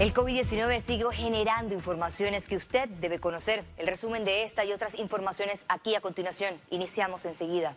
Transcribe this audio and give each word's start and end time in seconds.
El 0.00 0.14
COVID-19 0.14 0.80
sigue 0.80 1.04
generando 1.12 1.74
informaciones 1.74 2.46
que 2.46 2.54
usted 2.54 2.88
debe 2.88 3.18
conocer. 3.18 3.64
El 3.78 3.88
resumen 3.88 4.24
de 4.24 4.44
esta 4.44 4.64
y 4.64 4.72
otras 4.72 4.96
informaciones 4.96 5.64
aquí 5.66 5.96
a 5.96 6.00
continuación. 6.00 6.54
Iniciamos 6.70 7.24
enseguida. 7.24 7.76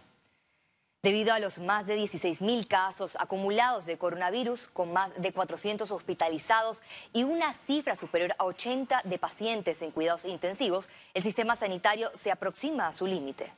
Debido 1.01 1.33
a 1.33 1.39
los 1.39 1.57
más 1.57 1.87
de 1.87 1.95
16 1.95 2.41
mil 2.41 2.67
casos 2.67 3.17
acumulados 3.19 3.87
de 3.87 3.97
coronavirus, 3.97 4.67
con 4.67 4.93
más 4.93 5.19
de 5.19 5.33
400 5.33 5.89
hospitalizados 5.89 6.83
y 7.11 7.23
una 7.23 7.55
cifra 7.55 7.95
superior 7.95 8.35
a 8.37 8.45
80 8.45 9.01
de 9.03 9.17
pacientes 9.17 9.81
en 9.81 9.89
cuidados 9.89 10.25
intensivos, 10.25 10.89
el 11.15 11.23
sistema 11.23 11.55
sanitario 11.55 12.11
se 12.13 12.29
aproxima 12.29 12.85
a 12.85 12.91
su 12.91 13.07
límite. 13.07 13.51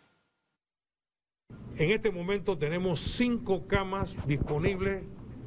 En 1.76 1.92
este 1.92 2.12
momento 2.12 2.58
tenemos 2.58 3.18
cinco 3.18 3.68
camas 3.68 4.16
disponibles 4.26 5.04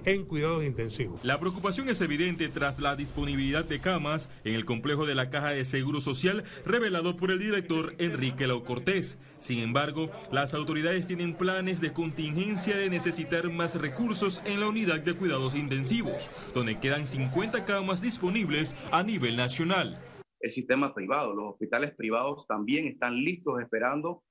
en 0.06 0.24
cuidados 0.24 0.64
intensivos. 0.64 1.22
La 1.24 1.38
preocupación 1.38 1.88
es 1.88 2.00
evidente 2.00 2.48
tras 2.48 2.80
la 2.80 2.96
disponibilidad 2.96 3.64
de 3.64 3.80
camas 3.80 4.30
en 4.44 4.54
el 4.54 4.64
complejo 4.64 5.04
de 5.04 5.16
la 5.16 5.30
Caja 5.30 5.50
de 5.50 5.64
Seguro 5.64 6.00
Social 6.00 6.44
revelado 6.64 7.16
por 7.16 7.32
el 7.32 7.40
director 7.40 7.94
Enrique 7.98 8.46
Lau 8.46 8.62
Cortés. 8.64 9.18
Sin 9.40 9.58
embargo, 9.58 10.10
las 10.30 10.54
autoridades 10.54 11.08
tienen 11.08 11.34
planes 11.34 11.80
de 11.80 11.92
contingencia 11.92 12.76
de 12.76 12.88
necesitar 12.88 13.50
más 13.50 13.74
recursos 13.74 14.40
en 14.44 14.60
la 14.60 14.68
unidad 14.68 15.00
de 15.00 15.14
cuidados 15.14 15.56
intensivos, 15.56 16.30
donde 16.54 16.78
quedan 16.78 17.06
50 17.06 17.64
camas 17.64 18.00
disponibles 18.00 18.76
a 18.92 19.02
nivel 19.02 19.36
nacional. 19.36 20.00
El 20.38 20.50
sistema 20.50 20.94
privado, 20.94 21.34
los 21.34 21.46
hospitales 21.46 21.92
privados 21.96 22.46
también 22.46 22.86
están 22.86 23.16
listos 23.16 23.60
esperando 23.60 24.22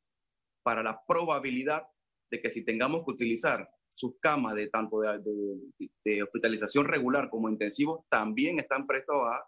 para 0.63 0.81
la 0.81 1.01
probabilidad 1.05 1.83
de 2.31 2.41
que 2.41 2.49
si 2.49 2.63
tengamos 2.63 3.03
que 3.03 3.11
utilizar 3.11 3.69
sus 3.95 4.19
camas 4.19 4.55
de 4.55 4.67
tanto 4.67 4.99
de, 4.99 6.23
hospitalización 6.23 6.85
regular 6.85 7.29
como 7.29 7.49
intensivo 7.49 8.05
también 8.09 8.59
están 8.59 8.85
prestos 8.85 9.15
a, 9.25 9.45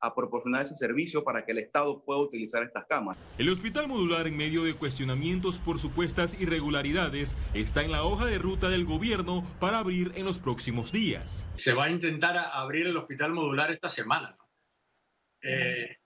a 0.00 0.12
proporcionar 0.12 0.62
ese 0.62 0.74
servicio 0.74 1.22
para 1.22 1.44
que 1.44 1.52
el 1.52 1.58
Estado 1.58 2.02
pueda 2.04 2.20
utilizar 2.20 2.64
estas 2.64 2.84
camas. 2.86 3.16
El 3.38 3.48
hospital 3.48 3.86
modular, 3.86 4.26
en 4.26 4.36
medio 4.36 4.64
de 4.64 4.74
cuestionamientos 4.74 5.60
por 5.60 5.78
supuestas 5.78 6.34
irregularidades, 6.40 7.36
está 7.54 7.82
en 7.82 7.92
la 7.92 8.02
hoja 8.02 8.26
de 8.26 8.38
ruta 8.38 8.68
del 8.70 8.84
gobierno 8.84 9.44
para 9.60 9.78
abrir 9.78 10.10
en 10.16 10.24
los 10.24 10.40
próximos 10.40 10.90
días. 10.90 11.46
Se 11.54 11.72
va 11.72 11.84
a 11.84 11.90
intentar 11.90 12.36
abrir 12.52 12.88
el 12.88 12.96
hospital 12.96 13.32
modular 13.32 13.70
esta 13.70 13.88
semana. 13.88 14.36
Eh, 15.42 15.96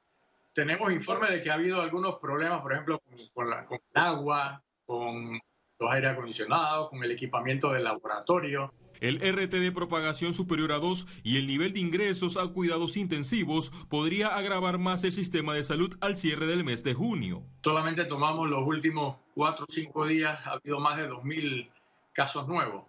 tenemos 0.52 0.92
informe 0.92 1.30
de 1.30 1.42
que 1.42 1.50
ha 1.50 1.54
habido 1.54 1.80
algunos 1.80 2.18
problemas, 2.18 2.60
por 2.60 2.74
ejemplo, 2.74 3.00
con, 3.32 3.48
la, 3.48 3.64
con 3.64 3.78
el 3.94 4.02
agua, 4.02 4.62
con 4.84 5.40
los 5.80 5.90
aire 5.90 6.08
acondicionados, 6.08 6.90
con 6.90 7.02
el 7.02 7.10
equipamiento 7.10 7.72
del 7.72 7.84
laboratorio. 7.84 8.72
El 9.00 9.16
RT 9.16 9.52
de 9.52 9.72
propagación 9.72 10.34
superior 10.34 10.72
a 10.72 10.78
2 10.78 11.06
y 11.22 11.38
el 11.38 11.46
nivel 11.46 11.72
de 11.72 11.80
ingresos 11.80 12.36
a 12.36 12.46
cuidados 12.48 12.98
intensivos 12.98 13.70
podría 13.88 14.36
agravar 14.36 14.76
más 14.76 15.04
el 15.04 15.12
sistema 15.12 15.54
de 15.54 15.64
salud 15.64 15.96
al 16.02 16.16
cierre 16.16 16.46
del 16.46 16.64
mes 16.64 16.84
de 16.84 16.92
junio. 16.92 17.42
Solamente 17.64 18.04
tomamos 18.04 18.50
los 18.50 18.66
últimos 18.66 19.16
4 19.34 19.64
o 19.66 19.72
5 19.72 20.06
días, 20.06 20.46
ha 20.46 20.52
habido 20.52 20.80
más 20.80 20.98
de 20.98 21.08
2.000 21.08 21.70
casos 22.12 22.46
nuevos. 22.46 22.86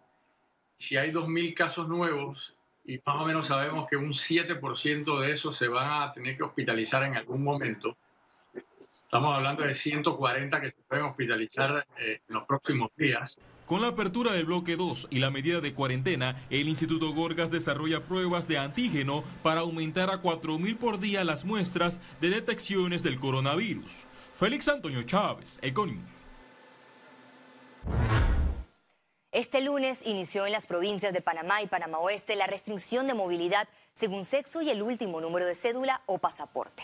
Si 0.76 0.98
hay 0.98 1.12
2.000 1.12 1.54
casos 1.54 1.88
nuevos 1.88 2.58
y 2.84 3.00
más 3.06 3.22
o 3.22 3.26
menos 3.26 3.48
sabemos 3.48 3.88
que 3.90 3.96
un 3.96 4.12
7% 4.12 5.20
de 5.22 5.32
esos 5.32 5.56
se 5.56 5.70
van 5.70 6.04
a 6.04 6.12
tener 6.12 6.36
que 6.36 6.44
hospitalizar 6.44 7.04
en 7.04 7.16
algún 7.16 7.42
momento, 7.42 7.96
Estamos 9.12 9.36
hablando 9.36 9.64
de 9.64 9.76
140 9.76 10.62
que 10.62 10.72
se 10.72 10.82
pueden 10.88 11.04
hospitalizar 11.04 11.86
eh, 12.00 12.22
en 12.30 12.34
los 12.34 12.46
próximos 12.46 12.92
días. 12.96 13.38
Con 13.66 13.82
la 13.82 13.90
apertura 13.90 14.32
del 14.32 14.46
bloque 14.46 14.78
2 14.78 15.10
y 15.10 15.20
la 15.20 15.30
medida 15.30 15.60
de 15.60 15.74
cuarentena, 15.74 16.42
el 16.50 16.70
Instituto 16.70 17.12
Gorgas 17.12 17.52
desarrolla 17.52 18.06
pruebas 18.06 18.48
de 18.48 18.58
antígeno 18.58 19.26
para 19.44 19.60
aumentar 19.60 20.10
a 20.12 20.22
4.000 20.22 20.78
por 20.78 21.02
día 21.02 21.26
las 21.26 21.44
muestras 21.44 22.00
de 22.22 22.30
detecciones 22.30 23.04
del 23.04 23.20
coronavirus. 23.20 24.06
Félix 24.40 24.70
Antonio 24.70 25.04
Chávez, 25.04 25.60
Econius. 25.62 26.10
Este 29.34 29.60
lunes 29.60 30.04
inició 30.06 30.46
en 30.46 30.54
las 30.54 30.68
provincias 30.68 31.12
de 31.12 31.20
Panamá 31.20 31.62
y 31.62 31.68
Panamá 31.68 31.98
Oeste 31.98 32.38
la 32.38 32.48
restricción 32.48 33.08
de 33.08 33.14
movilidad 33.14 33.68
según 33.94 34.24
sexo 34.24 34.62
y 34.62 34.70
el 34.70 34.82
último 34.82 35.20
número 35.20 35.46
de 35.46 35.56
cédula 35.56 36.00
o 36.06 36.18
pasaporte. 36.18 36.84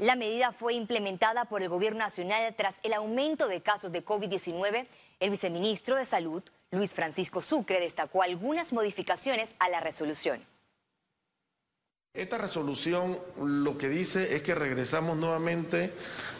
La 0.00 0.14
medida 0.14 0.52
fue 0.52 0.74
implementada 0.74 1.46
por 1.46 1.60
el 1.60 1.68
Gobierno 1.68 1.98
Nacional 1.98 2.54
tras 2.56 2.78
el 2.84 2.92
aumento 2.92 3.48
de 3.48 3.62
casos 3.62 3.90
de 3.90 4.04
COVID-19. 4.04 4.86
El 5.18 5.30
viceministro 5.30 5.96
de 5.96 6.04
Salud, 6.04 6.40
Luis 6.70 6.92
Francisco 6.92 7.40
Sucre, 7.40 7.80
destacó 7.80 8.22
algunas 8.22 8.72
modificaciones 8.72 9.56
a 9.58 9.68
la 9.68 9.80
resolución. 9.80 10.46
Esta 12.14 12.38
resolución 12.38 13.18
lo 13.42 13.76
que 13.76 13.88
dice 13.88 14.36
es 14.36 14.42
que 14.42 14.54
regresamos 14.54 15.16
nuevamente 15.16 15.92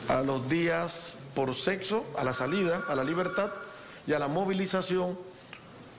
a 0.08 0.22
los 0.22 0.48
días 0.48 1.19
por 1.34 1.56
sexo, 1.56 2.06
a 2.16 2.22
la 2.22 2.34
salida, 2.34 2.84
a 2.88 2.94
la 2.94 3.02
libertad 3.02 3.50
y 4.06 4.12
a 4.12 4.20
la 4.20 4.28
movilización 4.28 5.19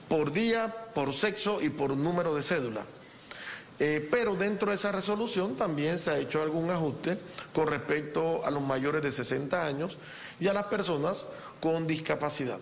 por 0.08 0.32
día, 0.32 0.74
por 0.94 1.12
sexo 1.12 1.60
y 1.60 1.68
por 1.68 1.94
número 1.94 2.34
de 2.34 2.42
cédula. 2.42 2.86
Eh, 3.82 4.06
pero 4.10 4.36
dentro 4.36 4.70
de 4.70 4.76
esa 4.76 4.92
resolución 4.92 5.56
también 5.56 5.98
se 5.98 6.10
ha 6.10 6.18
hecho 6.18 6.42
algún 6.42 6.70
ajuste 6.70 7.16
con 7.54 7.66
respecto 7.66 8.44
a 8.44 8.50
los 8.50 8.62
mayores 8.62 9.02
de 9.02 9.10
60 9.10 9.64
años 9.66 9.96
y 10.38 10.48
a 10.48 10.52
las 10.52 10.66
personas 10.66 11.24
con 11.60 11.86
discapacidad. 11.86 12.58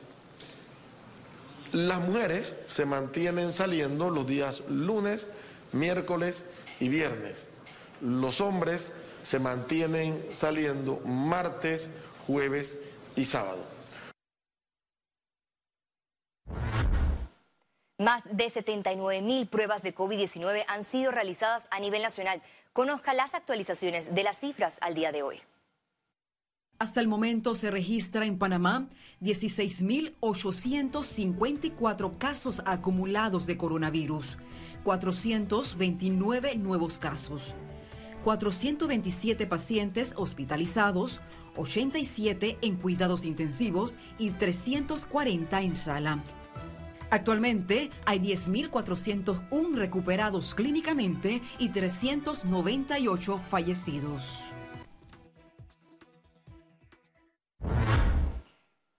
Las 1.73 2.01
mujeres 2.01 2.55
se 2.69 2.87
mantienen 2.87 3.53
saliendo 3.53 4.11
los 4.11 4.29
días 4.29 4.63
lunes, 4.69 5.27
miércoles 5.73 6.47
y 6.79 6.89
viernes. 6.89 7.49
Los 8.01 8.41
hombres 8.41 8.93
se 9.25 9.41
mantienen 9.41 10.25
saliendo 10.33 11.01
martes, 11.05 11.89
jueves 12.29 12.79
y 13.17 13.25
sábado. 13.25 13.78
Más 18.01 18.23
de 18.31 18.49
79 18.49 19.23
mil 19.23 19.49
pruebas 19.49 19.83
de 19.83 19.93
COVID-19 19.93 20.63
han 20.69 20.85
sido 20.85 21.11
realizadas 21.11 21.67
a 21.73 21.81
nivel 21.81 22.01
nacional. 22.01 22.41
Conozca 22.73 23.13
las 23.13 23.35
actualizaciones 23.35 24.15
de 24.15 24.23
las 24.23 24.39
cifras 24.39 24.79
al 24.81 24.95
día 24.95 25.11
de 25.11 25.25
hoy. 25.25 25.41
Hasta 26.79 27.01
el 27.01 27.09
momento 27.09 27.57
se 27.57 27.73
registra 27.73 28.25
en 28.25 28.39
Panamá 28.39 28.87
16.854 29.21 32.19
casos 32.19 32.63
acumulados 32.67 33.47
de 33.47 33.57
coronavirus, 33.57 34.39
429 34.85 36.55
nuevos 36.55 36.99
casos, 36.99 37.57
427 38.23 39.45
pacientes 39.49 40.13
hospitalizados, 40.15 41.21
87 41.57 42.59
en 42.63 42.77
cuidados 42.77 43.25
intensivos 43.25 43.97
y 44.21 44.31
340 44.31 45.63
en 45.63 45.75
sala. 45.75 46.23
Actualmente 47.11 47.91
hay 48.05 48.19
10.401 48.19 49.75
recuperados 49.75 50.55
clínicamente 50.55 51.41
y 51.59 51.71
398 51.71 53.39
fallecidos. 53.39 54.45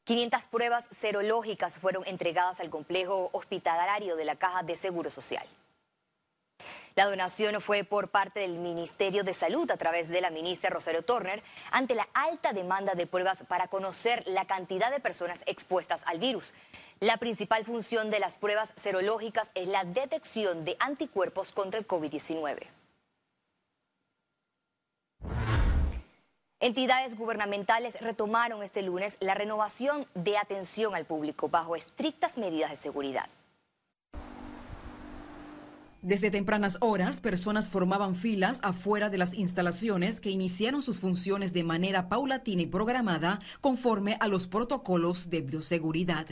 500 0.05 0.45
pruebas 0.47 0.87
serológicas 0.89 1.77
fueron 1.77 2.03
entregadas 2.07 2.59
al 2.59 2.71
complejo 2.71 3.29
hospitalario 3.31 4.15
de 4.15 4.25
la 4.25 4.37
Caja 4.37 4.63
de 4.63 4.75
Seguro 4.75 5.11
Social. 5.11 5.45
La 6.99 7.05
donación 7.05 7.61
fue 7.61 7.85
por 7.85 8.09
parte 8.09 8.41
del 8.41 8.59
Ministerio 8.59 9.23
de 9.23 9.33
Salud 9.33 9.71
a 9.71 9.77
través 9.77 10.09
de 10.09 10.19
la 10.19 10.31
ministra 10.31 10.69
Rosario 10.69 11.01
Turner 11.01 11.41
ante 11.71 11.95
la 11.95 12.05
alta 12.13 12.51
demanda 12.51 12.93
de 12.93 13.07
pruebas 13.07 13.45
para 13.47 13.69
conocer 13.69 14.21
la 14.27 14.43
cantidad 14.43 14.91
de 14.91 14.99
personas 14.99 15.41
expuestas 15.45 16.01
al 16.05 16.19
virus. 16.19 16.53
La 16.99 17.15
principal 17.15 17.63
función 17.63 18.09
de 18.09 18.19
las 18.19 18.35
pruebas 18.35 18.73
serológicas 18.75 19.49
es 19.55 19.69
la 19.69 19.85
detección 19.85 20.65
de 20.65 20.75
anticuerpos 20.81 21.53
contra 21.53 21.79
el 21.79 21.87
COVID-19. 21.87 22.67
Entidades 26.59 27.17
gubernamentales 27.17 27.97
retomaron 28.01 28.61
este 28.61 28.81
lunes 28.81 29.15
la 29.21 29.35
renovación 29.35 30.05
de 30.15 30.37
atención 30.37 30.95
al 30.95 31.05
público 31.05 31.47
bajo 31.47 31.77
estrictas 31.77 32.37
medidas 32.37 32.71
de 32.71 32.75
seguridad. 32.75 33.29
Desde 36.01 36.31
tempranas 36.31 36.77
horas, 36.79 37.19
personas 37.19 37.67
formaban 37.67 38.15
filas 38.15 38.59
afuera 38.63 39.09
de 39.09 39.17
las 39.17 39.33
instalaciones 39.33 40.21
que 40.21 40.29
iniciaron 40.29 40.81
sus 40.81 41.01
funciones 41.01 41.51
de 41.51 41.65
manera 41.65 42.07
paulatina 42.07 42.61
y 42.61 42.67
programada 42.67 43.41
conforme 43.59 44.15
a 44.21 44.29
los 44.29 44.47
protocolos 44.47 45.29
de 45.29 45.41
bioseguridad. 45.41 46.25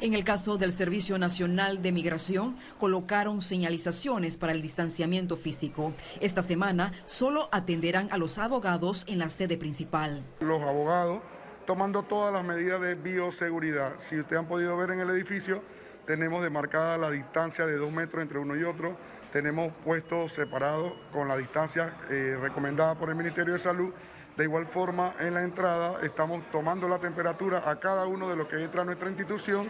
En 0.00 0.14
el 0.14 0.22
caso 0.22 0.56
del 0.56 0.70
Servicio 0.70 1.18
Nacional 1.18 1.82
de 1.82 1.90
Migración, 1.90 2.56
colocaron 2.78 3.40
señalizaciones 3.40 4.36
para 4.36 4.52
el 4.52 4.62
distanciamiento 4.62 5.36
físico. 5.36 5.92
Esta 6.20 6.42
semana 6.42 6.92
solo 7.04 7.48
atenderán 7.50 8.06
a 8.12 8.18
los 8.18 8.38
abogados 8.38 9.04
en 9.08 9.18
la 9.18 9.30
sede 9.30 9.56
principal. 9.56 10.22
Los 10.38 10.62
abogados 10.62 11.22
tomando 11.66 12.04
todas 12.04 12.32
las 12.32 12.44
medidas 12.44 12.80
de 12.80 12.94
bioseguridad. 12.94 13.96
Si 13.98 14.18
ustedes 14.18 14.40
han 14.40 14.48
podido 14.48 14.76
ver 14.76 14.92
en 14.92 15.00
el 15.00 15.10
edificio, 15.10 15.60
tenemos 16.08 16.42
demarcada 16.42 16.96
la 16.96 17.10
distancia 17.10 17.66
de 17.66 17.76
dos 17.76 17.92
metros 17.92 18.22
entre 18.22 18.38
uno 18.38 18.56
y 18.56 18.64
otro 18.64 18.96
tenemos 19.30 19.74
puestos 19.84 20.32
separados 20.32 20.94
con 21.12 21.28
la 21.28 21.36
distancia 21.36 21.98
eh, 22.10 22.34
recomendada 22.40 22.94
por 22.94 23.10
el 23.10 23.14
Ministerio 23.14 23.52
de 23.52 23.58
Salud. 23.58 23.92
De 24.34 24.44
igual 24.44 24.64
forma, 24.66 25.14
en 25.20 25.34
la 25.34 25.44
entrada 25.44 26.00
estamos 26.02 26.42
tomando 26.50 26.88
la 26.88 26.98
temperatura 26.98 27.68
a 27.68 27.78
cada 27.78 28.06
uno 28.06 28.26
de 28.26 28.36
los 28.36 28.48
que 28.48 28.56
entra 28.62 28.82
a 28.82 28.84
nuestra 28.86 29.10
institución 29.10 29.68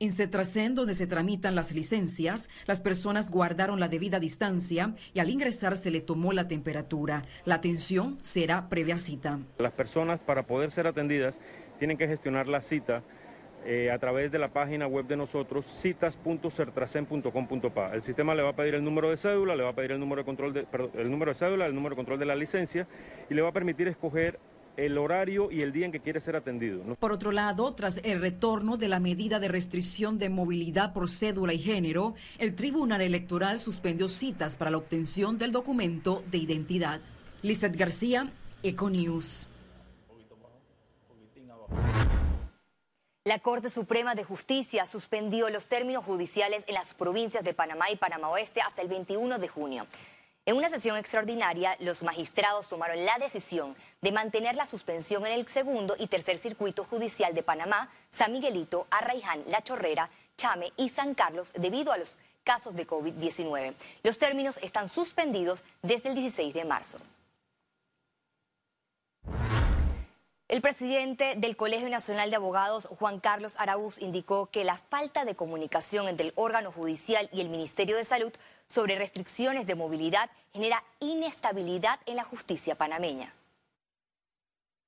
en 0.00 0.12
Cetracén, 0.12 0.74
donde 0.74 0.94
se 0.94 1.06
tramitan 1.06 1.54
las 1.54 1.72
licencias, 1.72 2.48
las 2.64 2.80
personas 2.80 3.30
guardaron 3.30 3.80
la 3.80 3.88
debida 3.88 4.18
distancia 4.18 4.94
y 5.12 5.20
al 5.20 5.28
ingresar 5.28 5.76
se 5.76 5.90
le 5.90 6.00
tomó 6.00 6.32
la 6.32 6.48
temperatura. 6.48 7.22
La 7.44 7.56
atención 7.56 8.16
será 8.22 8.70
previa 8.70 8.96
cita. 8.96 9.40
Las 9.58 9.72
personas 9.72 10.18
para 10.18 10.46
poder 10.46 10.70
ser 10.70 10.86
atendidas 10.86 11.38
tienen 11.78 11.98
que 11.98 12.08
gestionar 12.08 12.48
la 12.48 12.62
cita 12.62 13.02
eh, 13.64 13.90
a 13.90 13.98
través 13.98 14.30
de 14.32 14.38
la 14.38 14.48
página 14.48 14.86
web 14.86 15.06
de 15.06 15.16
nosotros, 15.16 15.64
citas.certracen.com.pa. 15.66 17.94
El 17.94 18.02
sistema 18.02 18.34
le 18.34 18.42
va 18.42 18.50
a 18.50 18.56
pedir 18.56 18.74
el 18.74 18.84
número 18.84 19.08
de 19.10 19.16
cédula, 19.16 19.56
le 19.56 19.62
va 19.62 19.70
a 19.70 19.74
pedir 19.74 19.92
el 19.92 20.00
número 20.00 20.22
de 20.22 20.24
control 20.24 20.52
de, 20.52 20.66
el 20.94 21.10
número 21.10 21.32
de 21.32 21.34
cédula, 21.34 21.66
el 21.66 21.74
número 21.74 21.94
de 21.94 21.96
control 21.96 22.18
de 22.18 22.26
la 22.26 22.34
licencia 22.34 22.86
y 23.28 23.34
le 23.34 23.42
va 23.42 23.50
a 23.50 23.52
permitir 23.52 23.88
escoger 23.88 24.38
el 24.76 24.96
horario 24.98 25.50
y 25.50 25.60
el 25.60 25.72
día 25.72 25.86
en 25.86 25.92
que 25.92 26.00
quiere 26.00 26.20
ser 26.20 26.36
atendido. 26.36 26.82
Por 26.98 27.12
otro 27.12 27.32
lado, 27.32 27.74
tras 27.74 28.00
el 28.02 28.20
retorno 28.20 28.76
de 28.76 28.88
la 28.88 29.00
medida 29.00 29.38
de 29.38 29.48
restricción 29.48 30.18
de 30.18 30.30
movilidad 30.30 30.92
por 30.92 31.10
cédula 31.10 31.52
y 31.52 31.58
género, 31.58 32.14
el 32.38 32.54
Tribunal 32.54 33.02
Electoral 33.02 33.58
suspendió 33.58 34.08
citas 34.08 34.56
para 34.56 34.70
la 34.70 34.78
obtención 34.78 35.38
del 35.38 35.52
documento 35.52 36.22
de 36.30 36.38
identidad. 36.38 37.00
Lizeth 37.42 37.76
García, 37.76 38.30
Econews. 38.62 39.46
La 43.24 43.38
Corte 43.38 43.68
Suprema 43.68 44.14
de 44.14 44.24
Justicia 44.24 44.86
suspendió 44.86 45.50
los 45.50 45.66
términos 45.66 46.06
judiciales 46.06 46.64
en 46.66 46.74
las 46.74 46.94
provincias 46.94 47.44
de 47.44 47.52
Panamá 47.52 47.90
y 47.90 47.96
Panamá 47.96 48.30
Oeste 48.30 48.62
hasta 48.62 48.80
el 48.80 48.88
21 48.88 49.38
de 49.38 49.46
junio. 49.46 49.86
En 50.46 50.56
una 50.56 50.70
sesión 50.70 50.96
extraordinaria, 50.96 51.76
los 51.80 52.02
magistrados 52.02 52.70
tomaron 52.70 53.04
la 53.04 53.18
decisión 53.18 53.76
de 54.00 54.10
mantener 54.10 54.54
la 54.54 54.64
suspensión 54.64 55.26
en 55.26 55.32
el 55.32 55.46
segundo 55.48 55.96
y 55.98 56.06
tercer 56.06 56.38
circuito 56.38 56.84
judicial 56.84 57.34
de 57.34 57.42
Panamá, 57.42 57.90
San 58.10 58.32
Miguelito, 58.32 58.86
Arraiján, 58.90 59.42
La 59.48 59.60
Chorrera, 59.60 60.08
Chame 60.38 60.72
y 60.78 60.88
San 60.88 61.14
Carlos 61.14 61.52
debido 61.58 61.92
a 61.92 61.98
los 61.98 62.16
casos 62.42 62.74
de 62.74 62.86
COVID-19. 62.86 63.74
Los 64.02 64.16
términos 64.16 64.58
están 64.62 64.88
suspendidos 64.88 65.62
desde 65.82 66.08
el 66.08 66.14
16 66.14 66.54
de 66.54 66.64
marzo. 66.64 66.98
El 70.50 70.62
presidente 70.62 71.36
del 71.36 71.54
Colegio 71.54 71.88
Nacional 71.88 72.28
de 72.28 72.34
Abogados, 72.34 72.86
Juan 72.86 73.20
Carlos 73.20 73.54
Araúz, 73.56 74.02
indicó 74.02 74.46
que 74.46 74.64
la 74.64 74.78
falta 74.78 75.24
de 75.24 75.36
comunicación 75.36 76.08
entre 76.08 76.26
el 76.26 76.32
órgano 76.34 76.72
judicial 76.72 77.30
y 77.32 77.40
el 77.40 77.48
Ministerio 77.48 77.96
de 77.96 78.02
Salud 78.02 78.32
sobre 78.66 78.98
restricciones 78.98 79.68
de 79.68 79.76
movilidad 79.76 80.28
genera 80.52 80.82
inestabilidad 80.98 82.00
en 82.04 82.16
la 82.16 82.24
justicia 82.24 82.74
panameña. 82.74 83.32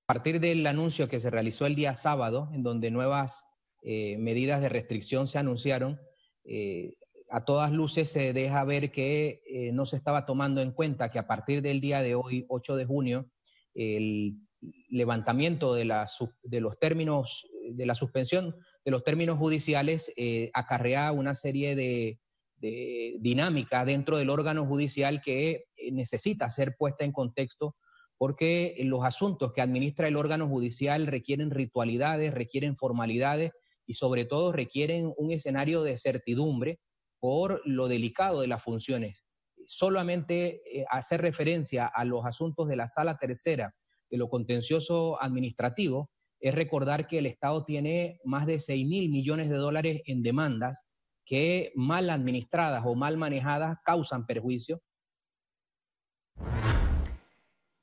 A 0.09 0.15
partir 0.15 0.41
del 0.41 0.67
anuncio 0.67 1.09
que 1.09 1.21
se 1.21 1.31
realizó 1.31 1.65
el 1.65 1.77
día 1.77 1.95
sábado, 1.95 2.49
en 2.53 2.65
donde 2.65 2.91
nuevas 2.91 3.47
eh, 3.85 4.19
medidas 4.19 4.61
de 4.63 4.69
restricción 4.69 5.29
se 5.29 5.39
anunciaron, 5.39 6.01
eh, 6.43 6.97
a 7.31 7.45
todas 7.45 7.71
luces 7.71 8.11
se 8.11 8.33
deja 8.33 8.65
ver 8.65 8.91
que 8.91 9.45
eh, 9.47 9.71
no 9.71 9.87
se 9.87 9.95
estaba 9.95 10.27
tomando 10.27 10.61
en 10.61 10.73
cuenta 10.73 11.13
que 11.13 11.21
a 11.21 11.29
partir 11.29 11.63
del 11.63 11.81
día 11.81 12.03
de 12.03 12.17
hoy, 12.17 12.47
8 12.49 12.75
de 12.75 12.85
junio, 12.85 13.31
el 13.75 14.41
levantamiento 14.89 15.75
de, 15.75 15.85
los 15.85 16.79
términos, 16.79 17.47
de 17.71 17.87
la 17.87 17.95
suspensión 17.95 18.55
de 18.85 18.91
los 18.91 19.05
términos 19.05 19.39
judiciales, 19.39 20.13
eh, 20.17 20.51
acarrea 20.55 21.13
una 21.13 21.35
serie 21.35 21.75
de, 21.75 22.21
de 22.63 23.17
dinámica 23.19 23.85
dentro 23.85 24.19
del 24.19 24.31
órgano 24.31 24.65
judicial 24.65 25.21
que 25.21 25.67
eh, 25.77 25.93
necesita 25.93 26.49
ser 26.49 26.77
puesta 26.79 27.05
en 27.05 27.13
contexto 27.13 27.77
porque 28.17 28.77
los 28.85 29.05
asuntos 29.05 29.53
que 29.53 29.61
administra 29.61 30.07
el 30.07 30.17
órgano 30.17 30.47
judicial 30.47 31.09
requieren 31.09 31.51
ritualidades, 31.51 32.33
requieren 32.33 32.77
formalidades 32.77 33.51
y 33.85 33.95
sobre 33.95 34.25
todo 34.25 34.53
requieren 34.53 35.13
un 35.17 35.33
escenario 35.33 35.83
de 35.83 35.99
certidumbre 35.99 36.79
por 37.19 37.61
lo 37.65 37.89
delicado 37.89 38.41
de 38.41 38.47
las 38.47 38.63
funciones. 38.63 39.25
Solamente 39.67 40.63
eh, 40.67 40.85
hacer 40.89 41.21
referencia 41.21 41.87
a 41.87 42.05
los 42.05 42.25
asuntos 42.25 42.69
de 42.69 42.77
la 42.77 42.87
sala 42.87 43.17
tercera 43.17 43.75
de 44.13 44.19
lo 44.19 44.29
contencioso 44.29 45.21
administrativo, 45.21 46.11
es 46.39 46.55
recordar 46.55 47.09
que 47.09 47.19
el 47.19 47.27
Estado 47.27 47.65
tiene 47.65 48.21
más 48.25 48.47
de 48.47 48.61
6 48.61 48.87
mil 48.87 49.09
millones 49.09 49.49
de 49.49 49.57
dólares 49.57 50.03
en 50.07 50.23
demandas 50.23 50.83
que 51.25 51.73
mal 51.75 52.11
administradas 52.11 52.83
o 52.85 52.95
mal 52.95 53.17
manejadas 53.17 53.79
causan 53.85 54.27
perjuicio. 54.27 54.81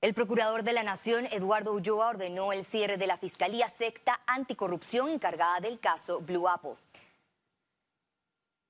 El 0.02 0.14
procurador 0.14 0.64
de 0.64 0.74
la 0.74 0.84
Nación, 0.84 1.26
Eduardo 1.32 1.74
Ulloa, 1.74 2.10
ordenó 2.10 2.54
el 2.54 2.64
cierre 2.64 2.98
de 2.98 3.08
la 3.08 3.18
Fiscalía 3.18 3.68
Secta 3.70 4.22
Anticorrupción 4.28 5.10
encargada 5.10 5.60
del 5.60 5.80
caso 5.80 6.22
Blue 6.22 6.48
Apple. 6.48 6.76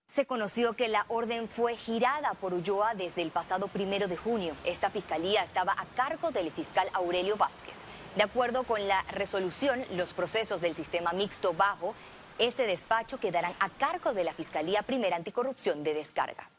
Se 0.09 0.25
conoció 0.25 0.73
que 0.73 0.87
la 0.87 1.05
orden 1.07 1.47
fue 1.47 1.75
girada 1.75 2.33
por 2.33 2.55
Ulloa 2.55 2.95
desde 2.95 3.21
el 3.21 3.29
pasado 3.29 3.67
primero 3.67 4.07
de 4.07 4.17
junio. 4.17 4.55
Esta 4.65 4.89
fiscalía 4.89 5.43
estaba 5.43 5.73
a 5.73 5.85
cargo 5.95 6.31
del 6.31 6.49
fiscal 6.49 6.89
Aurelio 6.93 7.37
Vázquez. 7.37 7.77
De 8.15 8.23
acuerdo 8.23 8.63
con 8.63 8.87
la 8.87 9.03
resolución, 9.11 9.85
los 9.91 10.13
procesos 10.13 10.61
del 10.61 10.75
sistema 10.75 11.13
mixto 11.13 11.53
bajo 11.53 11.93
ese 12.39 12.63
despacho 12.63 13.19
quedarán 13.19 13.53
a 13.59 13.69
cargo 13.69 14.13
de 14.13 14.23
la 14.23 14.33
Fiscalía 14.33 14.81
Primera 14.81 15.15
Anticorrupción 15.15 15.83
de 15.83 15.93
Descarga. 15.93 16.49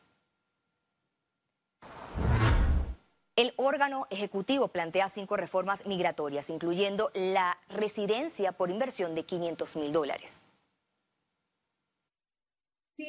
El 3.34 3.52
órgano 3.56 4.06
ejecutivo 4.10 4.68
plantea 4.68 5.08
cinco 5.08 5.36
reformas 5.36 5.84
migratorias, 5.86 6.50
incluyendo 6.50 7.10
la 7.14 7.58
residencia 7.68 8.52
por 8.52 8.70
inversión 8.70 9.16
de 9.16 9.24
500 9.24 9.74
mil 9.74 9.90
dólares. 9.90 10.40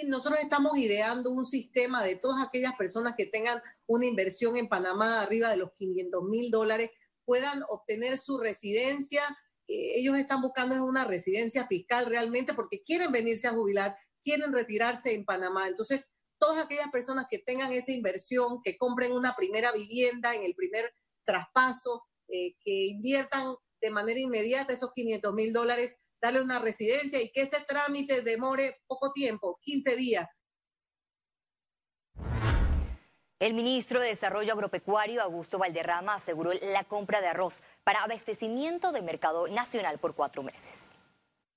Nosotros 0.08 0.40
estamos 0.42 0.78
ideando 0.78 1.32
un 1.32 1.46
sistema 1.46 2.04
de 2.04 2.16
todas 2.16 2.44
aquellas 2.44 2.76
personas 2.76 3.14
que 3.18 3.26
tengan 3.26 3.62
una 3.88 4.06
inversión 4.06 4.58
en 4.58 4.68
Panamá 4.68 5.22
arriba 5.22 5.50
de 5.50 5.58
los 5.58 5.72
500 5.74 6.24
mil 6.24 6.50
dólares 6.50 6.92
puedan 7.26 7.64
obtener 7.70 8.18
su 8.18 8.38
residencia. 8.38 9.22
Eh, 9.68 10.00
ellos 10.00 10.18
están 10.18 10.42
buscando 10.42 10.84
una 10.84 11.06
residencia 11.06 11.68
fiscal 11.68 12.06
realmente 12.06 12.54
porque 12.54 12.84
quieren 12.84 13.12
venirse 13.12 13.48
a 13.48 13.54
jubilar, 13.54 13.96
quieren 14.24 14.54
retirarse 14.54 15.14
en 15.14 15.26
Panamá. 15.26 15.68
Entonces, 15.68 16.14
todas 16.40 16.64
aquellas 16.64 16.90
personas 16.90 17.28
que 17.30 17.40
tengan 17.40 17.72
esa 17.72 17.92
inversión, 17.92 18.62
que 18.64 18.78
compren 18.78 19.12
una 19.12 19.36
primera 19.36 19.72
vivienda 19.72 20.34
en 20.34 20.44
el 20.44 20.56
primer 20.56 20.94
traspaso, 21.26 22.04
eh, 22.28 22.56
que 22.64 22.86
inviertan 22.86 23.56
de 23.82 23.92
manera 23.92 24.20
inmediata 24.20 24.74
esos 24.74 24.92
500 24.94 25.34
mil 25.34 25.54
dólares 25.54 25.96
darle 26.22 26.42
una 26.42 26.60
residencia 26.60 27.22
y 27.22 27.32
que 27.32 27.42
ese 27.42 27.62
trámite 27.68 28.22
demore 28.22 28.82
poco 28.88 29.12
tiempo, 29.12 29.60
15 29.62 29.96
días. 29.96 30.28
El 33.40 33.56
ministro 33.56 34.00
de 34.00 34.10
Desarrollo 34.10 34.54
Agropecuario, 34.54 35.24
Augusto 35.24 35.58
Valderrama, 35.58 36.14
aseguró 36.14 36.52
la 36.54 36.84
compra 36.84 37.22
de 37.22 37.28
arroz 37.28 37.64
para 37.84 38.04
abastecimiento 38.04 38.92
de 38.92 39.02
mercado 39.02 39.48
nacional 39.48 39.98
por 39.98 40.14
cuatro 40.14 40.44
meses. 40.44 40.92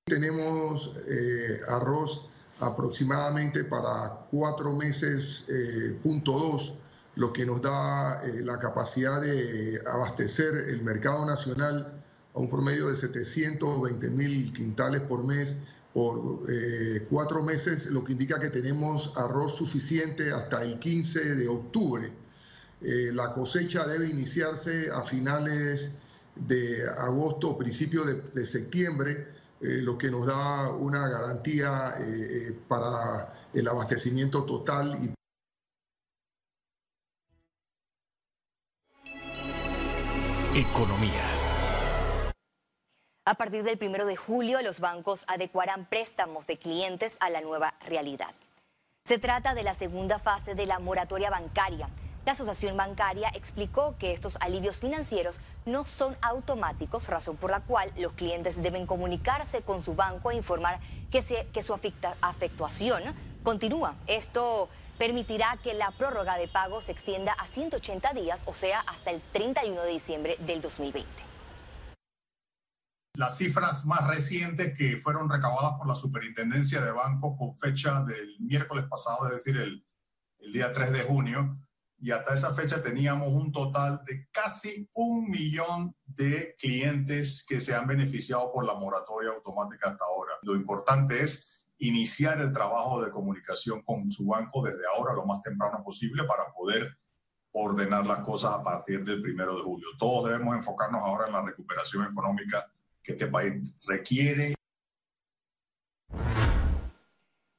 Tenemos 0.07 0.97
eh, 1.09 1.61
arroz 1.69 2.31
aproximadamente 2.61 3.65
para 3.65 4.27
cuatro 4.31 4.73
meses, 4.73 5.47
eh, 5.51 5.99
punto 6.03 6.39
dos, 6.39 6.75
lo 7.17 7.35
que 7.35 7.45
nos 7.45 7.61
da 7.61 8.23
eh, 8.25 8.41
la 8.43 8.59
capacidad 8.59 9.21
de 9.21 9.83
abastecer 9.87 10.55
el 10.69 10.83
mercado 10.83 11.27
nacional 11.27 12.04
a 12.35 12.41
un 12.41 12.51
promedio 12.51 12.89
de 12.89 12.97
720 12.97 14.11
mil 14.11 14.53
quintales 14.53 15.01
por 15.03 15.25
mes 15.25 15.57
por 15.95 16.43
eh, 16.51 17.07
cuatro 17.09 17.41
meses, 17.45 17.87
lo 17.87 18.03
que 18.03 18.13
indica 18.13 18.41
que 18.41 18.51
tenemos 18.51 19.13
arroz 19.17 19.57
suficiente 19.57 20.33
hasta 20.33 20.63
el 20.63 20.81
15 20.81 21.37
de 21.37 21.47
octubre. 21.47 22.13
Eh, 22.83 23.11
la 23.13 23.33
cosecha 23.33 23.87
debe 23.87 24.09
iniciarse 24.09 24.91
a 24.91 25.05
finales 25.05 25.93
de 26.35 26.85
agosto 26.99 27.51
o 27.51 27.57
principios 27.57 28.09
de, 28.35 28.45
septiembre, 28.45 29.29
eh, 29.61 29.79
lo 29.83 29.97
que 29.97 30.11
nos 30.11 30.27
da 30.27 30.69
una 30.73 31.09
garantía 31.09 31.95
para 32.67 33.33
el 33.55 33.69
abastecimiento 33.69 34.43
total 34.43 34.99
y 35.01 35.15
Economía. 40.57 41.34
A 43.27 43.37
partir 43.37 43.63
del 43.63 43.79
primero 43.79 44.05
de 44.05 44.17
julio, 44.17 44.61
los 44.61 44.81
bancos 44.81 45.25
adecuarán 45.27 45.87
préstamos 45.87 46.47
de 46.47 46.59
clientes 46.59 47.17
a 47.21 47.31
la 47.31 47.41
nueva 47.41 47.73
realidad. 47.87 48.35
Se 49.05 49.19
trata 49.19 49.55
de 49.55 49.63
la 49.63 49.73
segunda 49.73 50.19
fase 50.19 50.55
de 50.55 50.67
la 50.67 50.79
moratoria 50.79 51.31
bancaria. 51.31 51.89
La 52.27 52.33
Asociación 52.33 52.77
Bancaria 52.77 53.31
explicó 53.33 53.97
que 53.99 54.13
estos 54.13 54.37
alivios 54.41 54.79
financieros 54.79 55.41
no 55.65 55.87
son 55.87 56.19
automáticos, 56.21 57.09
razón 57.09 57.39
por 57.39 57.51
la 57.51 57.61
cual 57.61 57.95
los 57.97 58.13
clientes 58.13 58.63
deben 58.63 58.87
comunicarse 58.87 59.63
con 59.63 59.83
su 59.83 59.95
banco 59.95 60.31
e 60.31 60.37
informar 60.37 60.81
que, 61.11 61.23
su 61.63 61.81
afectuación 62.21 63.05
continúa. 63.43 63.95
Esto 64.07 64.69
permitirá 64.99 65.59
que 65.63 65.73
la 65.73 65.93
prórroga 65.93 66.37
de 66.37 66.49
pago 66.49 66.83
se 66.83 66.93
extienda 66.93 67.33
a 67.33 67.47
180 67.47 68.13
días, 68.13 68.43
o 68.45 68.53
sea, 68.53 68.81
hasta 68.81 69.11
el 69.11 69.23
31 69.33 69.81
de 69.81 69.91
diciembre 69.91 70.37
del 70.41 70.61
2020. 70.61 71.34
Las 73.17 73.39
cifras 73.39 73.87
más 73.87 74.09
recientes 74.09 74.77
que 74.77 74.97
fueron 74.97 75.31
recabadas 75.31 75.75
por 75.79 75.87
la 75.87 75.95
Superintendencia 75.95 76.81
de 76.81 76.91
Bancos 76.91 77.37
con 77.39 77.57
fecha 77.57 78.03
del 78.03 78.41
miércoles 78.41 78.87
pasado, 78.91 79.27
es 79.27 79.45
decir, 79.45 79.57
el, 79.57 79.87
día 80.53 80.73
3 80.73 80.93
de 80.93 81.03
junio, 81.03 81.59
y 82.01 82.11
hasta 82.11 82.35
esa 82.35 82.53
fecha 82.55 82.83
teníamos 82.83 83.29
un 83.33 83.53
total 83.53 84.03
de 84.05 84.29
casi 84.33 84.91
un 84.95 85.31
millón 85.31 85.95
de 86.05 86.57
clientes 86.59 87.47
que 87.49 87.61
se 87.61 87.75
han 87.75 87.87
beneficiado 87.87 88.53
por 88.53 88.65
la 88.65 88.75
moratoria 88.75 89.31
automática 89.31 89.91
hasta 89.91 90.05
ahora. 90.05 90.33
Lo 90.43 90.57
importante 90.57 91.23
es 91.23 91.67
iniciar 91.79 92.41
el 92.41 92.53
trabajo 92.53 93.01
de 93.01 93.13
comunicación 93.13 93.83
con 93.83 94.11
su 94.11 94.27
banco 94.27 94.61
desde 94.63 94.87
ahora 94.93 95.15
lo 95.15 95.25
más 95.25 95.41
temprano 95.41 95.83
posible 95.85 96.25
para 96.25 96.53
poder 96.53 96.99
ordenar 97.53 98.07
las 98.07 98.21
cosas 98.21 98.55
a 98.55 98.63
partir 98.63 99.05
del 99.05 99.23
primero 99.23 99.57
de 99.57 99.63
julio. 99.63 99.87
Todos 99.99 100.31
debemos 100.31 100.57
enfocarnos 100.57 101.01
ahora 101.01 101.29
en 101.29 101.33
la 101.33 101.43
recuperación 101.43 102.05
económica 102.05 102.67
que 103.05 103.13
este 103.13 103.27
país 103.27 103.53
requiere. 103.87 104.55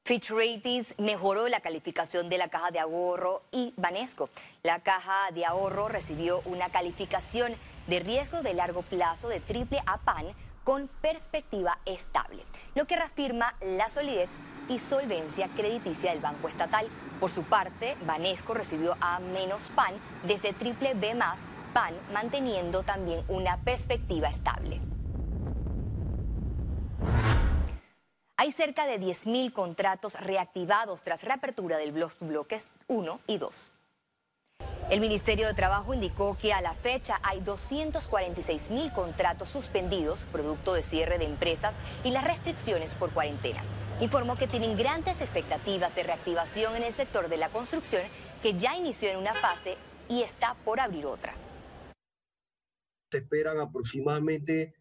Fitch 0.04 0.30
Ratings 0.30 0.94
mejoró 0.98 1.48
la 1.48 1.60
calificación 1.60 2.28
de 2.28 2.38
la 2.38 2.48
caja 2.48 2.70
de 2.70 2.78
ahorro 2.78 3.42
y 3.50 3.74
Banesco. 3.76 4.30
La 4.62 4.80
caja 4.80 5.30
de 5.32 5.44
ahorro 5.44 5.88
recibió 5.88 6.42
una 6.44 6.68
calificación 6.68 7.54
de 7.88 8.00
riesgo 8.00 8.42
de 8.42 8.54
largo 8.54 8.82
plazo 8.82 9.28
de 9.28 9.40
triple 9.40 9.80
A 9.86 9.98
PAN 9.98 10.26
con 10.62 10.88
perspectiva 11.00 11.78
estable, 11.86 12.42
lo 12.74 12.86
que 12.86 12.96
reafirma 12.96 13.54
la 13.60 13.88
solidez 13.88 14.28
y 14.68 14.78
solvencia 14.78 15.48
crediticia 15.56 16.10
del 16.10 16.20
Banco 16.20 16.48
Estatal. 16.48 16.86
Por 17.18 17.30
su 17.30 17.42
parte, 17.44 17.96
Banesco 18.04 18.54
recibió 18.54 18.96
a 19.00 19.18
menos 19.20 19.62
PAN 19.74 19.94
desde 20.24 20.52
triple 20.52 20.94
B 20.94 21.14
más 21.14 21.38
PAN, 21.72 21.94
manteniendo 22.12 22.84
también 22.84 23.24
una 23.28 23.58
perspectiva 23.58 24.28
estable. 24.28 24.80
Hay 28.38 28.52
cerca 28.52 28.86
de 28.86 29.00
10.000 29.00 29.50
contratos 29.50 30.12
reactivados 30.20 31.02
tras 31.02 31.24
reapertura 31.24 31.78
del 31.78 31.92
bloques 31.92 32.68
1 32.86 33.20
y 33.26 33.38
2. 33.38 33.72
El 34.90 35.00
Ministerio 35.00 35.46
de 35.46 35.54
Trabajo 35.54 35.94
indicó 35.94 36.36
que 36.38 36.52
a 36.52 36.60
la 36.60 36.74
fecha 36.74 37.18
hay 37.22 37.40
246.000 37.40 38.92
contratos 38.92 39.48
suspendidos 39.48 40.24
producto 40.32 40.74
de 40.74 40.82
cierre 40.82 41.16
de 41.16 41.24
empresas 41.24 41.76
y 42.04 42.10
las 42.10 42.24
restricciones 42.24 42.92
por 42.92 43.10
cuarentena. 43.10 43.62
Informó 44.00 44.36
que 44.36 44.46
tienen 44.46 44.76
grandes 44.76 45.22
expectativas 45.22 45.94
de 45.94 46.02
reactivación 46.02 46.76
en 46.76 46.82
el 46.82 46.92
sector 46.92 47.30
de 47.30 47.38
la 47.38 47.48
construcción 47.48 48.02
que 48.42 48.52
ya 48.52 48.76
inició 48.76 49.08
en 49.08 49.16
una 49.16 49.32
fase 49.32 49.78
y 50.10 50.20
está 50.20 50.56
por 50.62 50.78
abrir 50.78 51.06
otra. 51.06 51.32
Se 53.10 53.16
esperan 53.16 53.58
aproximadamente 53.60 54.74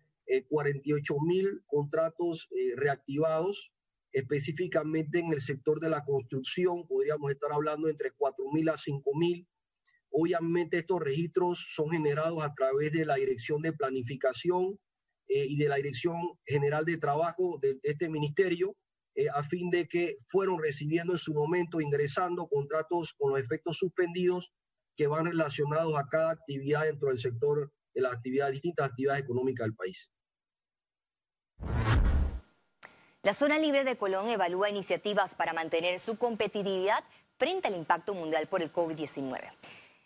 48 0.50 1.14
eh, 1.14 1.18
mil 1.26 1.64
contratos 1.68 2.48
eh, 2.52 2.76
reactivados, 2.76 3.72
específicamente 4.12 5.20
en 5.20 5.34
el 5.34 5.42
sector 5.42 5.80
de 5.80 5.90
la 5.90 6.04
construcción, 6.04 6.88
podríamos 6.88 7.32
estar 7.32 7.52
hablando 7.52 7.90
entre 7.90 8.12
4 8.12 8.46
mil 8.54 8.70
a 8.70 8.78
5 8.78 9.12
mil. 9.16 9.48
Obviamente 10.10 10.78
estos 10.78 11.02
registros 11.02 11.66
son 11.74 11.90
generados 11.90 12.42
a 12.42 12.54
través 12.54 12.92
de 12.94 13.06
la 13.06 13.16
Dirección 13.16 13.62
de 13.62 13.74
Planificación 13.74 14.80
eh, 15.28 15.46
y 15.50 15.58
de 15.58 15.68
la 15.68 15.76
Dirección 15.76 16.18
General 16.46 16.86
de 16.86 16.98
Trabajo 16.98 17.60
de, 17.62 17.78
este 17.84 18.10
ministerio, 18.10 18.76
a 19.34 19.44
fin 19.44 19.70
de 19.70 19.88
que 19.88 20.18
fueron 20.28 20.62
recibiendo 20.62 21.14
en 21.14 21.20
su 21.20 21.34
momento, 21.34 21.80
ingresando 21.80 22.50
contratos 22.50 23.14
con 23.18 23.32
los 23.32 23.40
efectos 23.40 23.78
suspendidos 23.78 24.52
que 24.98 25.08
van 25.08 25.26
relacionados 25.26 25.96
a 25.96 26.06
cada 26.10 26.32
actividad 26.32 26.84
dentro 26.84 27.08
del 27.08 27.18
sector 27.18 27.72
de 27.94 28.02
las 28.02 28.12
actividades, 28.12 28.54
distintas 28.54 28.90
actividades 28.90 29.24
económicas 29.24 29.68
del 29.68 29.76
país. 29.76 30.10
La 33.26 33.34
zona 33.34 33.58
libre 33.58 33.84
de 33.84 33.98
Colón 33.98 34.30
evalúa 34.30 34.70
iniciativas 34.70 35.34
para 35.34 35.52
mantener 35.52 36.00
su 36.00 36.16
competitividad 36.16 37.04
frente 37.40 37.68
al 37.68 37.76
impacto 37.76 38.14
mundial 38.14 38.46
por 38.46 38.62
el 38.62 38.72
COVID-19. 38.72 39.50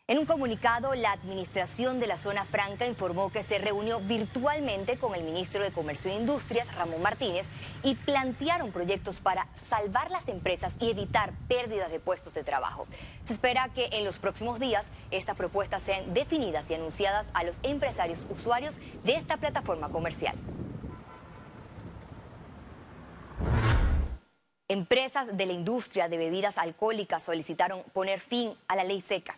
En 0.07 0.19
un 0.19 0.25
comunicado, 0.25 0.95
la 0.95 1.11
administración 1.11 1.99
de 1.99 2.07
la 2.07 2.15
zona 2.15 2.45
franca 2.45 2.87
informó 2.87 3.29
que 3.29 3.43
se 3.43 3.57
reunió 3.57 3.99
virtualmente 3.99 4.97
con 4.97 5.15
el 5.15 5.25
ministro 5.25 5.61
de 5.61 5.73
Comercio 5.73 6.09
e 6.09 6.15
Industrias, 6.15 6.73
Ramón 6.73 7.01
Martínez, 7.01 7.49
y 7.83 7.95
plantearon 7.95 8.71
proyectos 8.71 9.19
para 9.19 9.49
salvar 9.67 10.09
las 10.11 10.29
empresas 10.29 10.71
y 10.79 10.89
evitar 10.89 11.33
pérdidas 11.49 11.91
de 11.91 11.99
puestos 11.99 12.33
de 12.33 12.45
trabajo. 12.45 12.87
Se 13.25 13.33
espera 13.33 13.67
que 13.75 13.89
en 13.91 14.05
los 14.05 14.17
próximos 14.17 14.61
días 14.61 14.87
estas 15.11 15.35
propuestas 15.35 15.83
sean 15.83 16.13
definidas 16.13 16.71
y 16.71 16.75
anunciadas 16.75 17.31
a 17.33 17.43
los 17.43 17.57
empresarios 17.63 18.25
usuarios 18.29 18.79
de 19.03 19.15
esta 19.15 19.35
plataforma 19.35 19.89
comercial. 19.89 20.37
Empresas 24.71 25.35
de 25.35 25.47
la 25.47 25.53
industria 25.53 26.07
de 26.09 26.19
bebidas 26.19 26.59
alcohólicas 26.59 27.23
solicitaron 27.23 27.81
poner 27.91 28.19
fin 28.19 28.53
a 28.67 28.75
la 28.75 28.83
ley 28.83 29.01
seca. 29.01 29.35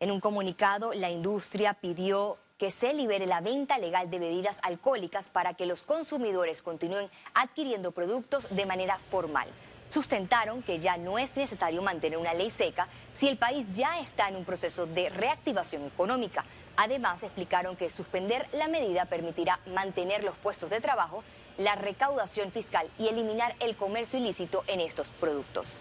En 0.00 0.10
un 0.10 0.18
comunicado, 0.18 0.92
la 0.92 1.08
industria 1.08 1.74
pidió 1.74 2.36
que 2.58 2.72
se 2.72 2.92
libere 2.92 3.26
la 3.26 3.40
venta 3.40 3.78
legal 3.78 4.10
de 4.10 4.18
bebidas 4.18 4.56
alcohólicas 4.60 5.28
para 5.28 5.54
que 5.54 5.66
los 5.66 5.84
consumidores 5.84 6.62
continúen 6.62 7.08
adquiriendo 7.32 7.92
productos 7.92 8.48
de 8.50 8.66
manera 8.66 8.98
formal. 9.08 9.46
Sustentaron 9.88 10.64
que 10.64 10.80
ya 10.80 10.96
no 10.96 11.16
es 11.16 11.36
necesario 11.36 11.80
mantener 11.80 12.18
una 12.18 12.34
ley 12.34 12.50
seca 12.50 12.88
si 13.14 13.28
el 13.28 13.38
país 13.38 13.64
ya 13.72 14.00
está 14.00 14.28
en 14.28 14.34
un 14.34 14.44
proceso 14.44 14.86
de 14.86 15.10
reactivación 15.10 15.86
económica. 15.86 16.44
Además, 16.74 17.22
explicaron 17.22 17.76
que 17.76 17.88
suspender 17.88 18.48
la 18.52 18.66
medida 18.66 19.04
permitirá 19.04 19.60
mantener 19.64 20.24
los 20.24 20.34
puestos 20.38 20.70
de 20.70 20.80
trabajo 20.80 21.22
la 21.58 21.74
recaudación 21.74 22.52
fiscal 22.52 22.88
y 22.98 23.08
eliminar 23.08 23.54
el 23.60 23.76
comercio 23.76 24.18
ilícito 24.18 24.64
en 24.66 24.80
estos 24.80 25.08
productos. 25.08 25.80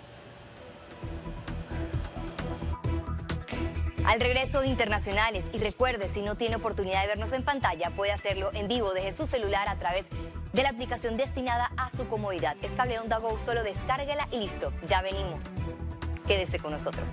Al 4.06 4.20
regreso 4.20 4.64
internacionales 4.64 5.46
y 5.54 5.60
recuerde 5.60 6.10
si 6.10 6.22
no 6.22 6.36
tiene 6.36 6.56
oportunidad 6.56 7.02
de 7.02 7.08
vernos 7.08 7.34
en 7.34 7.44
pantalla 7.44 7.92
puede 7.92 8.12
hacerlo 8.12 8.50
en 8.54 8.68
vivo 8.68 8.94
desde 8.94 9.14
su 9.14 9.28
celular 9.28 9.70
a 9.70 9.78
través 9.78 10.06
de 10.54 10.64
la 10.64 10.70
aplicación 10.70 11.18
destinada 11.18 11.72
a 11.78 11.90
su 11.90 12.08
comodidad. 12.08 12.58
Es 12.62 12.72
Cable 12.72 13.00
Onda 13.00 13.20
Go, 13.20 13.40
solo 13.40 13.64
descárguela 13.64 14.28
y 14.32 14.40
listo, 14.40 14.74
ya 14.88 15.02
venimos. 15.02 15.46
Quédese 16.28 16.60
con 16.60 16.72
nosotros. 16.72 17.12